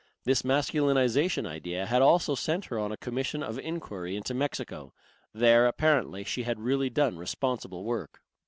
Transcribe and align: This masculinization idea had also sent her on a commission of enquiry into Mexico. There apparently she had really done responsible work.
This 0.23 0.41
masculinization 0.41 1.45
idea 1.45 1.85
had 1.85 2.01
also 2.01 2.33
sent 2.33 2.65
her 2.65 2.79
on 2.79 2.91
a 2.91 2.97
commission 2.97 3.43
of 3.43 3.59
enquiry 3.59 4.15
into 4.15 4.33
Mexico. 4.33 4.95
There 5.31 5.67
apparently 5.67 6.23
she 6.23 6.41
had 6.41 6.59
really 6.59 6.89
done 6.89 7.19
responsible 7.19 7.83
work. 7.83 8.19